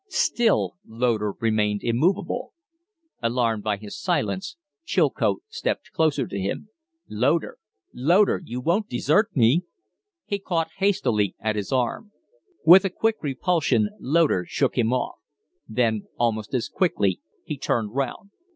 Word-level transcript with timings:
Still 0.07 0.77
Loder 0.83 1.33
remained 1.39 1.83
immovable. 1.83 2.53
Alarmed 3.21 3.61
by 3.63 3.77
his 3.77 3.95
silence, 3.95 4.57
Chilcote 4.83 5.43
stepped 5.47 5.91
closer 5.91 6.25
to 6.25 6.39
him. 6.39 6.69
"Loder! 7.07 7.59
Loder, 7.93 8.41
you 8.43 8.61
won't 8.61 8.89
desert 8.89 9.29
me?" 9.35 9.61
He 10.25 10.39
caught 10.39 10.71
hastily 10.77 11.35
at 11.39 11.55
his 11.55 11.71
arm. 11.71 12.11
With 12.65 12.83
a 12.83 12.89
quick 12.89 13.17
repulsion 13.21 13.89
Loder 13.99 14.43
shook 14.49 14.75
him 14.75 14.91
off; 14.91 15.19
then 15.69 16.07
almost 16.17 16.55
as 16.55 16.67
quickly 16.67 17.21
he 17.43 17.55
turned 17.55 17.93
round. 17.93 18.31